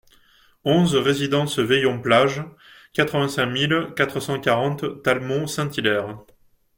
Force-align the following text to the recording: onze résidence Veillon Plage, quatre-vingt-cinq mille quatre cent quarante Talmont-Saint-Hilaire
onze 0.65 0.95
résidence 0.95 1.59
Veillon 1.59 2.01
Plage, 2.01 2.41
quatre-vingt-cinq 2.93 3.45
mille 3.45 3.89
quatre 3.95 4.19
cent 4.19 4.39
quarante 4.39 5.03
Talmont-Saint-Hilaire 5.03 6.17